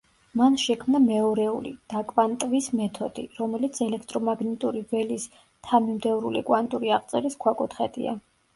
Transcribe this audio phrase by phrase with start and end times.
[0.39, 5.29] მან შექმნა მეორეული დაკვანტვის მეთოდი, რომელიც ელექტრომაგნიტური ველის
[5.69, 8.19] თანმიმდევრული კვანტური აღწერის ქვაკუთხედია.